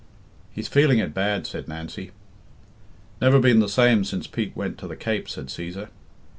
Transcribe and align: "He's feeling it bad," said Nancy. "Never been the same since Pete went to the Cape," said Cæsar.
"He's 0.51 0.67
feeling 0.67 0.97
it 0.97 1.13
bad," 1.13 1.45
said 1.45 1.67
Nancy. 1.67 2.09
"Never 3.21 3.39
been 3.39 3.59
the 3.59 3.69
same 3.69 4.03
since 4.03 4.25
Pete 4.25 4.55
went 4.55 4.79
to 4.79 4.87
the 4.87 4.95
Cape," 4.95 5.29
said 5.29 5.45
Cæsar. 5.45 5.89